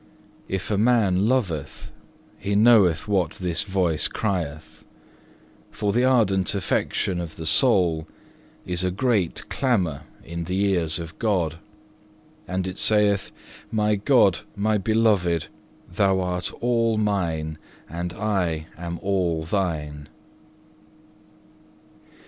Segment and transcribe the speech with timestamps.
[0.47, 1.91] If a man loveth,
[2.39, 4.83] he knoweth what this voice crieth.
[5.69, 8.07] For the ardent affection of the soul
[8.65, 11.59] is a great clamour in the ears of God,
[12.47, 13.29] and it saith:
[13.71, 15.49] My God, my Beloved!
[15.87, 20.09] Thou art all mine, and I am all Thine.